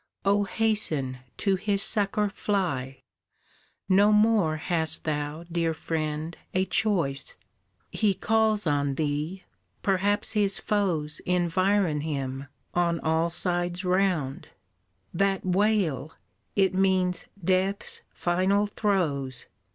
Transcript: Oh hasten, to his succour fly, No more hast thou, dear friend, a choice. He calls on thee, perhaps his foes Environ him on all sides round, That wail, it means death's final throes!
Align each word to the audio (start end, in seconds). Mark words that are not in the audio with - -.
Oh 0.25 0.45
hasten, 0.45 1.19
to 1.37 1.57
his 1.57 1.83
succour 1.83 2.27
fly, 2.27 3.03
No 3.87 4.11
more 4.11 4.57
hast 4.57 5.03
thou, 5.03 5.43
dear 5.43 5.75
friend, 5.75 6.35
a 6.55 6.65
choice. 6.65 7.35
He 7.91 8.15
calls 8.15 8.65
on 8.65 8.95
thee, 8.95 9.43
perhaps 9.83 10.31
his 10.31 10.57
foes 10.57 11.19
Environ 11.27 12.01
him 12.01 12.47
on 12.73 12.99
all 13.01 13.29
sides 13.29 13.85
round, 13.85 14.47
That 15.13 15.45
wail, 15.45 16.13
it 16.55 16.73
means 16.73 17.27
death's 17.39 18.01
final 18.11 18.65
throes! 18.65 19.45